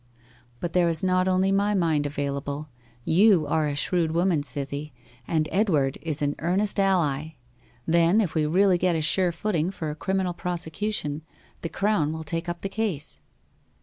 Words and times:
But 0.59 0.73
there 0.73 0.89
is 0.89 1.03
not 1.03 1.27
only 1.27 1.51
my 1.51 1.75
mind 1.75 2.07
available 2.07 2.69
you 3.05 3.45
are 3.45 3.67
a 3.67 3.75
shrewd 3.75 4.09
woman, 4.09 4.41
Cythie, 4.41 4.93
and 5.27 5.47
Edward 5.51 5.99
is 6.01 6.23
an 6.23 6.33
earnest 6.39 6.79
ally. 6.79 7.35
Then, 7.85 8.19
if 8.19 8.33
we 8.33 8.47
really 8.47 8.79
get 8.79 8.95
a 8.95 9.01
sure 9.01 9.31
footing 9.31 9.69
for 9.69 9.91
a 9.91 9.95
criminal 9.95 10.33
prosecution, 10.33 11.21
the 11.61 11.69
Crown 11.69 12.11
will 12.13 12.23
take 12.23 12.49
up 12.49 12.61
the 12.61 12.67
case. 12.67 13.21